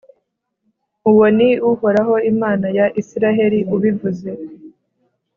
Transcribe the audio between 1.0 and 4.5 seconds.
Uwo ni Uhoraho Imana ya Israheli ubivuze.